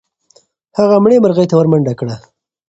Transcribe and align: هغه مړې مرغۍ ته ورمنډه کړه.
هغه 0.77 0.95
مړې 1.03 1.17
مرغۍ 1.23 1.45
ته 1.49 1.55
ورمنډه 1.57 1.93
کړه. 1.99 2.15